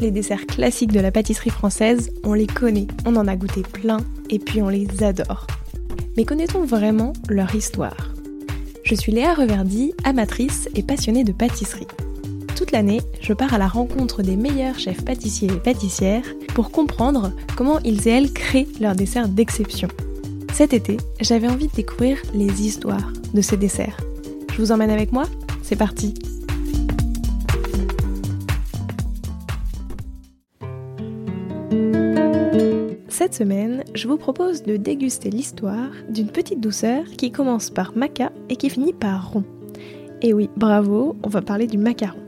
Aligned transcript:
les 0.00 0.10
desserts 0.10 0.46
classiques 0.46 0.92
de 0.92 1.00
la 1.00 1.10
pâtisserie 1.10 1.50
française, 1.50 2.10
on 2.24 2.32
les 2.32 2.46
connaît, 2.46 2.86
on 3.04 3.16
en 3.16 3.26
a 3.26 3.36
goûté 3.36 3.62
plein 3.62 3.98
et 4.30 4.38
puis 4.38 4.62
on 4.62 4.68
les 4.68 5.02
adore. 5.02 5.46
Mais 6.16 6.24
connaît-on 6.24 6.64
vraiment 6.64 7.12
leur 7.28 7.54
histoire? 7.54 8.14
Je 8.84 8.94
suis 8.94 9.12
Léa 9.12 9.34
Reverdy, 9.34 9.92
amatrice 10.04 10.68
et 10.74 10.82
passionnée 10.82 11.24
de 11.24 11.32
pâtisserie. 11.32 11.86
Toute 12.56 12.72
l'année, 12.72 13.00
je 13.20 13.32
pars 13.32 13.54
à 13.54 13.58
la 13.58 13.68
rencontre 13.68 14.22
des 14.22 14.36
meilleurs 14.36 14.78
chefs 14.78 15.04
pâtissiers 15.04 15.50
et 15.52 15.60
pâtissières 15.60 16.24
pour 16.54 16.70
comprendre 16.70 17.32
comment 17.56 17.78
ils 17.80 18.08
et 18.08 18.12
elles 18.12 18.32
créent 18.32 18.66
leurs 18.80 18.96
desserts 18.96 19.28
d'exception. 19.28 19.88
Cet 20.52 20.72
été, 20.72 20.96
j'avais 21.20 21.48
envie 21.48 21.68
de 21.68 21.72
découvrir 21.72 22.18
les 22.34 22.66
histoires 22.66 23.12
de 23.32 23.40
ces 23.40 23.56
desserts. 23.56 23.96
Je 24.52 24.62
vous 24.62 24.72
emmène 24.72 24.90
avec 24.90 25.12
moi? 25.12 25.26
C'est 25.62 25.76
parti 25.76 26.14
Cette 33.08 33.34
semaine, 33.34 33.82
je 33.94 34.06
vous 34.06 34.16
propose 34.16 34.62
de 34.62 34.76
déguster 34.76 35.28
l'histoire 35.28 35.90
d'une 36.08 36.28
petite 36.28 36.60
douceur 36.60 37.04
qui 37.16 37.32
commence 37.32 37.68
par 37.68 37.96
maca 37.96 38.30
et 38.48 38.56
qui 38.56 38.70
finit 38.70 38.92
par 38.92 39.32
rond. 39.32 39.44
Et 40.22 40.32
oui, 40.32 40.48
bravo, 40.56 41.16
on 41.22 41.28
va 41.28 41.42
parler 41.42 41.66
du 41.66 41.78
macaron. 41.78 42.20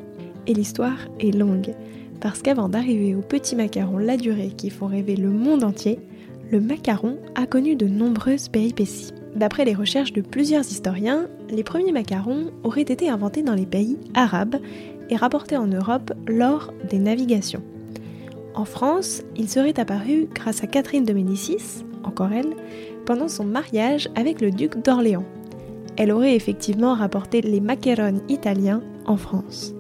Et 0.47 0.53
l'histoire 0.53 0.99
est 1.21 1.35
longue, 1.35 1.75
parce 2.21 2.43
qu'avant 2.43 2.69
d'arriver 2.69 3.15
au 3.15 3.21
petit 3.21 3.57
macaron 3.57 3.99
la 3.99 4.17
durée 4.17 4.53
qui 4.57 4.69
font 4.69 4.87
rêver 4.87 5.17
le 5.17 5.31
monde 5.31 5.65
entier, 5.65 6.01
le 6.51 6.61
macaron 6.61 7.19
a 7.35 7.47
connu 7.47 7.77
de 7.77 7.87
nombreuses 7.87 8.49
péripéties. 8.49 9.13
D'après 9.37 9.65
les 9.65 9.75
recherches 9.75 10.13
de 10.13 10.23
plusieurs 10.23 10.65
historiens, 10.65 11.29
les 11.51 11.63
premiers 11.63 11.93
macarons 11.93 12.51
auraient 12.65 12.83
été 12.83 13.09
inventés 13.09 13.43
dans 13.43 13.55
les 13.55 13.67
pays 13.67 13.97
arabes 14.15 14.57
et 15.09 15.17
rapportés 15.17 15.57
en 15.57 15.69
Europe 15.69 16.13
lors 16.27 16.73
des 16.89 16.99
navigations. 16.99 17.63
En 18.55 18.65
France, 18.65 19.23
il 19.37 19.49
serait 19.49 19.79
apparu 19.79 20.29
grâce 20.35 20.63
à 20.65 20.67
Catherine 20.67 21.05
de 21.05 21.13
Médicis, 21.13 21.85
encore 22.05 22.33
elle, 22.33 22.55
pendant 23.07 23.29
son 23.29 23.45
mariage 23.45 24.09
avec 24.17 24.41
le 24.41 24.51
duc 24.51 24.83
d'Orléans. 24.83 25.25
Elle 25.97 26.13
aurait 26.13 26.35
effectivement 26.35 26.95
rapporté 26.95 27.41
les 27.43 27.61
macarons 27.61 28.23
italiens 28.29 28.83
en 29.07 29.17
France. 29.17 29.75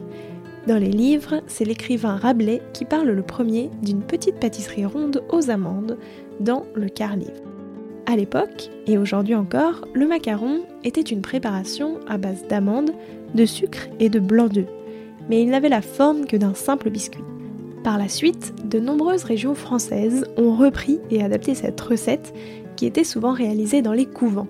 Dans 0.66 0.78
les 0.78 0.90
livres, 0.90 1.42
c'est 1.46 1.64
l'écrivain 1.64 2.16
Rabelais 2.16 2.60
qui 2.74 2.84
parle 2.84 3.08
le 3.08 3.22
premier 3.22 3.70
d'une 3.82 4.02
petite 4.02 4.38
pâtisserie 4.38 4.84
ronde 4.84 5.22
aux 5.30 5.50
amandes 5.50 5.96
dans 6.38 6.64
le 6.74 6.88
quart-livre. 6.88 7.32
À 8.06 8.16
l'époque, 8.16 8.70
et 8.86 8.98
aujourd'hui 8.98 9.34
encore, 9.34 9.86
le 9.94 10.06
macaron 10.06 10.60
était 10.84 11.00
une 11.00 11.22
préparation 11.22 12.00
à 12.08 12.18
base 12.18 12.46
d'amandes, 12.48 12.92
de 13.34 13.46
sucre 13.46 13.88
et 14.00 14.08
de 14.08 14.20
blanc 14.20 14.48
d'œuf, 14.48 14.68
mais 15.28 15.42
il 15.42 15.50
n'avait 15.50 15.68
la 15.68 15.82
forme 15.82 16.27
que 16.27 16.36
d'un 16.36 16.55
simple 16.55 16.90
biscuit. 16.90 17.24
Par 17.83 17.97
la 17.97 18.09
suite, 18.09 18.53
de 18.69 18.78
nombreuses 18.78 19.25
régions 19.25 19.55
françaises 19.55 20.27
ont 20.36 20.55
repris 20.55 21.00
et 21.11 21.23
adapté 21.23 21.55
cette 21.55 21.81
recette 21.81 22.34
qui 22.77 22.84
était 22.84 23.05
souvent 23.05 23.33
réalisée 23.33 23.81
dans 23.81 23.95
les 23.95 24.05
couvents. 24.05 24.48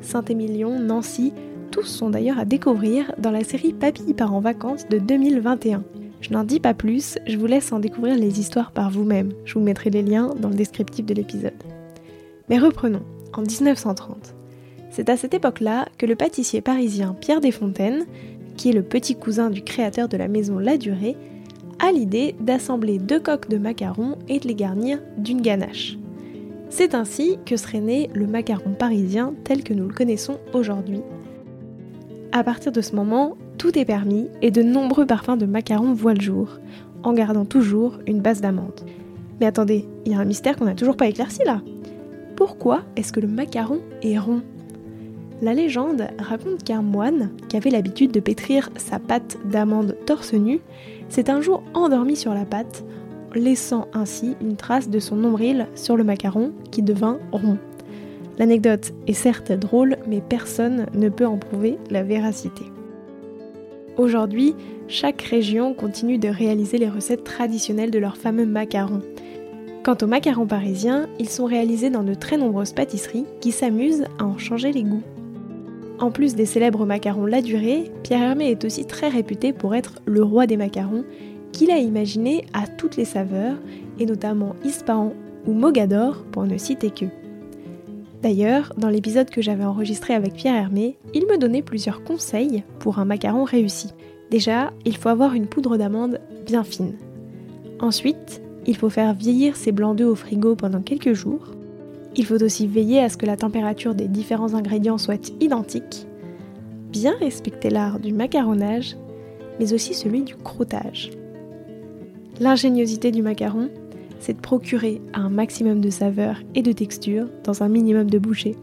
Saint-Émilion, 0.00 0.78
Nancy, 0.78 1.32
tous 1.72 1.86
sont 1.86 2.10
d'ailleurs 2.10 2.38
à 2.38 2.44
découvrir 2.44 3.12
dans 3.18 3.32
la 3.32 3.42
série 3.42 3.72
Papy 3.72 4.14
part 4.14 4.32
en 4.32 4.40
vacances 4.40 4.88
de 4.88 4.98
2021. 4.98 5.82
Je 6.20 6.32
n'en 6.32 6.44
dis 6.44 6.60
pas 6.60 6.74
plus, 6.74 7.18
je 7.26 7.36
vous 7.36 7.46
laisse 7.46 7.72
en 7.72 7.80
découvrir 7.80 8.16
les 8.16 8.38
histoires 8.38 8.70
par 8.70 8.90
vous-même. 8.90 9.32
Je 9.44 9.54
vous 9.54 9.60
mettrai 9.60 9.90
les 9.90 10.02
liens 10.02 10.34
dans 10.38 10.48
le 10.48 10.54
descriptif 10.54 11.04
de 11.04 11.14
l'épisode. 11.14 11.52
Mais 12.48 12.58
reprenons, 12.58 13.02
en 13.32 13.42
1930. 13.42 14.34
C'est 14.90 15.08
à 15.08 15.16
cette 15.16 15.34
époque-là 15.34 15.88
que 15.98 16.06
le 16.06 16.16
pâtissier 16.16 16.60
parisien 16.60 17.16
Pierre 17.20 17.40
Desfontaines, 17.40 18.06
qui 18.56 18.70
est 18.70 18.72
le 18.72 18.82
petit 18.82 19.16
cousin 19.16 19.50
du 19.50 19.62
créateur 19.62 20.08
de 20.08 20.16
la 20.16 20.28
maison 20.28 20.58
La 20.58 20.76
Durée, 20.76 21.16
a 21.78 21.92
l'idée 21.92 22.34
d'assembler 22.40 22.98
deux 22.98 23.20
coques 23.20 23.48
de 23.48 23.58
macarons 23.58 24.16
et 24.28 24.38
de 24.38 24.48
les 24.48 24.54
garnir 24.54 24.98
d'une 25.16 25.40
ganache. 25.40 25.98
C'est 26.70 26.94
ainsi 26.94 27.38
que 27.46 27.56
serait 27.56 27.80
né 27.80 28.10
le 28.14 28.26
macaron 28.26 28.72
parisien 28.72 29.34
tel 29.44 29.62
que 29.62 29.74
nous 29.74 29.88
le 29.88 29.94
connaissons 29.94 30.38
aujourd'hui. 30.52 31.00
À 32.32 32.44
partir 32.44 32.72
de 32.72 32.80
ce 32.80 32.94
moment, 32.94 33.36
tout 33.56 33.78
est 33.78 33.84
permis 33.84 34.28
et 34.42 34.50
de 34.50 34.62
nombreux 34.62 35.06
parfums 35.06 35.38
de 35.38 35.46
macarons 35.46 35.94
voient 35.94 36.14
le 36.14 36.20
jour, 36.20 36.58
en 37.02 37.12
gardant 37.12 37.44
toujours 37.44 37.98
une 38.06 38.20
base 38.20 38.40
d'amande. 38.40 38.80
Mais 39.40 39.46
attendez, 39.46 39.86
il 40.04 40.12
y 40.12 40.14
a 40.14 40.18
un 40.18 40.24
mystère 40.24 40.56
qu'on 40.56 40.66
n'a 40.66 40.74
toujours 40.74 40.96
pas 40.96 41.08
éclairci 41.08 41.42
là. 41.44 41.62
Pourquoi 42.36 42.82
est-ce 42.96 43.12
que 43.12 43.20
le 43.20 43.28
macaron 43.28 43.80
est 44.02 44.18
rond? 44.18 44.42
La 45.40 45.54
légende 45.54 46.08
raconte 46.18 46.64
qu'un 46.64 46.82
moine, 46.82 47.30
qui 47.48 47.56
avait 47.56 47.70
l'habitude 47.70 48.10
de 48.10 48.18
pétrir 48.18 48.70
sa 48.76 48.98
pâte 48.98 49.38
d'amande 49.44 49.96
torse 50.04 50.32
nu, 50.32 50.60
s'est 51.08 51.30
un 51.30 51.40
jour 51.40 51.62
endormi 51.74 52.16
sur 52.16 52.34
la 52.34 52.44
pâte, 52.44 52.84
laissant 53.34 53.86
ainsi 53.92 54.34
une 54.40 54.56
trace 54.56 54.88
de 54.88 54.98
son 54.98 55.14
nombril 55.14 55.68
sur 55.76 55.96
le 55.96 56.02
macaron 56.02 56.52
qui 56.72 56.82
devint 56.82 57.18
rond. 57.30 57.58
L'anecdote 58.38 58.92
est 59.06 59.12
certes 59.12 59.52
drôle, 59.52 59.96
mais 60.08 60.20
personne 60.20 60.86
ne 60.94 61.08
peut 61.08 61.26
en 61.26 61.38
prouver 61.38 61.78
la 61.88 62.02
véracité. 62.02 62.64
Aujourd'hui, 63.96 64.54
chaque 64.88 65.22
région 65.22 65.72
continue 65.74 66.18
de 66.18 66.28
réaliser 66.28 66.78
les 66.78 66.88
recettes 66.88 67.24
traditionnelles 67.24 67.90
de 67.90 67.98
leurs 67.98 68.16
fameux 68.16 68.46
macarons. 68.46 69.02
Quant 69.84 69.96
aux 70.02 70.06
macarons 70.06 70.46
parisiens, 70.46 71.08
ils 71.20 71.28
sont 71.28 71.46
réalisés 71.46 71.90
dans 71.90 72.02
de 72.02 72.14
très 72.14 72.36
nombreuses 72.36 72.72
pâtisseries 72.72 73.26
qui 73.40 73.52
s'amusent 73.52 74.04
à 74.18 74.24
en 74.24 74.38
changer 74.38 74.72
les 74.72 74.82
goûts. 74.82 75.02
En 75.98 76.12
plus 76.12 76.36
des 76.36 76.46
célèbres 76.46 76.86
macarons 76.86 77.26
La 77.26 77.42
Durée, 77.42 77.90
Pierre 78.04 78.22
Hermé 78.22 78.50
est 78.50 78.64
aussi 78.64 78.84
très 78.84 79.08
réputé 79.08 79.52
pour 79.52 79.74
être 79.74 79.94
le 80.06 80.22
roi 80.22 80.46
des 80.46 80.56
macarons, 80.56 81.04
qu'il 81.52 81.70
a 81.70 81.78
imaginé 81.78 82.44
à 82.52 82.66
toutes 82.68 82.96
les 82.96 83.04
saveurs, 83.04 83.56
et 83.98 84.06
notamment 84.06 84.54
Ispahan 84.64 85.12
ou 85.46 85.52
Mogador 85.52 86.24
pour 86.30 86.44
ne 86.44 86.56
citer 86.56 86.90
que. 86.90 87.06
D'ailleurs, 88.22 88.72
dans 88.76 88.88
l'épisode 88.88 89.30
que 89.30 89.42
j'avais 89.42 89.64
enregistré 89.64 90.14
avec 90.14 90.34
Pierre 90.34 90.56
Hermé, 90.56 90.98
il 91.14 91.26
me 91.26 91.38
donnait 91.38 91.62
plusieurs 91.62 92.04
conseils 92.04 92.62
pour 92.78 92.98
un 92.98 93.04
macaron 93.04 93.44
réussi. 93.44 93.88
Déjà, 94.30 94.72
il 94.84 94.96
faut 94.96 95.08
avoir 95.08 95.34
une 95.34 95.46
poudre 95.46 95.76
d'amande 95.76 96.20
bien 96.46 96.64
fine. 96.64 96.94
Ensuite, 97.80 98.42
il 98.66 98.76
faut 98.76 98.90
faire 98.90 99.14
vieillir 99.14 99.56
ses 99.56 99.72
blancs 99.72 99.96
d'œufs 99.96 100.10
au 100.10 100.14
frigo 100.14 100.54
pendant 100.54 100.82
quelques 100.82 101.12
jours. 101.12 101.46
Il 102.18 102.26
faut 102.26 102.42
aussi 102.42 102.66
veiller 102.66 102.98
à 102.98 103.08
ce 103.08 103.16
que 103.16 103.26
la 103.26 103.36
température 103.36 103.94
des 103.94 104.08
différents 104.08 104.54
ingrédients 104.54 104.98
soit 104.98 105.32
identique. 105.40 106.08
Bien 106.90 107.14
respecter 107.20 107.70
l'art 107.70 108.00
du 108.00 108.12
macaronnage, 108.12 108.96
mais 109.60 109.72
aussi 109.72 109.94
celui 109.94 110.22
du 110.22 110.34
crottage. 110.34 111.12
L'ingéniosité 112.40 113.12
du 113.12 113.22
macaron, 113.22 113.70
c'est 114.18 114.32
de 114.32 114.40
procurer 114.40 115.00
un 115.14 115.28
maximum 115.28 115.80
de 115.80 115.90
saveur 115.90 116.42
et 116.56 116.62
de 116.62 116.72
texture 116.72 117.28
dans 117.44 117.62
un 117.62 117.68
minimum 117.68 118.10
de 118.10 118.18
bouchées. 118.18 118.56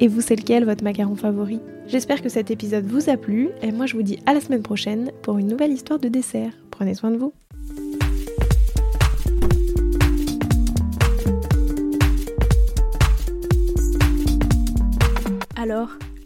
Et 0.00 0.08
vous, 0.08 0.22
c'est 0.22 0.36
lequel 0.36 0.64
votre 0.64 0.82
macaron 0.82 1.16
favori? 1.16 1.60
J'espère 1.86 2.22
que 2.22 2.30
cet 2.30 2.50
épisode 2.50 2.86
vous 2.86 3.10
a 3.10 3.18
plu 3.18 3.50
et 3.60 3.72
moi 3.72 3.84
je 3.84 3.94
vous 3.94 4.02
dis 4.02 4.20
à 4.24 4.32
la 4.32 4.40
semaine 4.40 4.62
prochaine 4.62 5.10
pour 5.20 5.36
une 5.36 5.48
nouvelle 5.48 5.72
histoire 5.72 5.98
de 5.98 6.08
dessert. 6.08 6.52
Prenez 6.70 6.94
soin 6.94 7.10
de 7.10 7.18
vous. 7.18 7.34